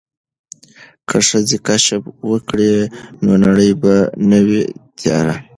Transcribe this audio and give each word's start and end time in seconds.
که 1.07 1.17
ښځې 1.27 1.57
کشف 1.67 2.01
وکړي 2.31 2.73
نو 3.23 3.31
نړۍ 3.45 3.71
به 3.81 3.95
نه 4.29 4.39
وي 4.47 4.61
تیاره. 4.97 5.35